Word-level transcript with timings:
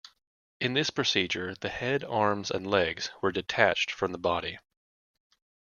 In 0.59 0.73
this 0.73 0.89
procedure, 0.89 1.53
the 1.53 1.69
head, 1.69 2.03
arms, 2.03 2.49
and 2.49 2.65
legs 2.65 3.11
were 3.21 3.31
detached 3.31 3.91
from 3.91 4.11
the 4.13 4.17
body. 4.17 4.57